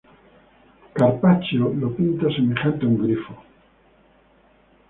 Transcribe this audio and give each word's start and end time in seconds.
Carpaccio 0.95 1.73
lo 1.75 1.91
pinta 1.91 2.27
semejante 2.31 2.85
a 2.85 2.87
un 2.87 2.97
grifo. 3.03 3.33